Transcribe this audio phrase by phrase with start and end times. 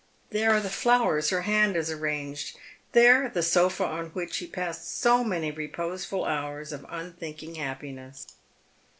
[0.31, 2.57] There are the flowers her hand has arranged;
[2.91, 8.25] there the sofa on which he passed so many reposeful hours of unthinking happiness.